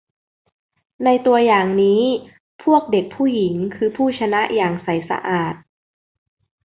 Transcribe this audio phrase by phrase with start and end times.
[1.03, 2.01] ในตัวอย่างนี้
[2.63, 5.55] พวกเด็กผู้หญิงคือผู้ชนะอย่างใสสะอาด